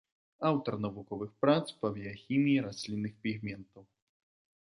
[0.49, 3.83] Аўтар навуковых прац па біяхіміі раслінных пігментаў.